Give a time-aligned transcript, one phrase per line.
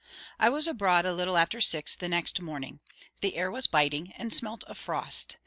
[0.39, 2.79] I was abroad a little after six the next morning.
[3.21, 5.37] The air was biting, and smelt of frost.